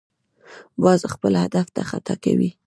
[0.83, 2.51] باز خپل هدف نه خطا کوي